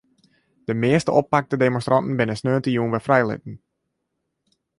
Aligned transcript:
De 0.69 0.73
measte 0.83 1.11
oppakte 1.19 1.59
demonstranten 1.63 2.17
binne 2.21 2.37
sneontejûn 2.41 2.91
wer 2.93 3.05
frijlitten. 3.05 3.55